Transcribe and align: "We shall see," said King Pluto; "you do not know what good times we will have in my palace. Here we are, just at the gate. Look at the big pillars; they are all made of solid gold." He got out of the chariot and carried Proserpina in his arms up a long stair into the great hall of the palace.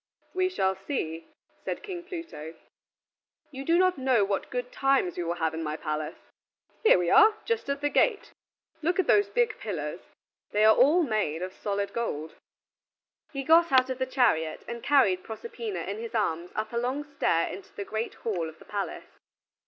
"We 0.33 0.49
shall 0.49 0.73
see," 0.73 1.27
said 1.63 1.83
King 1.83 2.03
Pluto; 2.03 2.55
"you 3.51 3.63
do 3.63 3.77
not 3.77 3.99
know 3.99 4.25
what 4.25 4.49
good 4.49 4.71
times 4.71 5.15
we 5.15 5.23
will 5.23 5.35
have 5.35 5.53
in 5.53 5.61
my 5.61 5.77
palace. 5.77 6.17
Here 6.83 6.97
we 6.97 7.11
are, 7.11 7.35
just 7.45 7.69
at 7.69 7.81
the 7.81 7.89
gate. 7.89 8.31
Look 8.81 8.97
at 8.97 9.05
the 9.05 9.29
big 9.35 9.59
pillars; 9.59 9.99
they 10.53 10.65
are 10.65 10.75
all 10.75 11.03
made 11.03 11.43
of 11.43 11.53
solid 11.53 11.93
gold." 11.93 12.33
He 13.31 13.43
got 13.43 13.71
out 13.71 13.91
of 13.91 13.99
the 13.99 14.07
chariot 14.07 14.65
and 14.67 14.81
carried 14.81 15.21
Proserpina 15.23 15.81
in 15.81 15.99
his 15.99 16.15
arms 16.15 16.49
up 16.55 16.73
a 16.73 16.77
long 16.77 17.03
stair 17.03 17.49
into 17.49 17.71
the 17.73 17.85
great 17.85 18.15
hall 18.15 18.49
of 18.49 18.57
the 18.57 18.65
palace. 18.65 19.19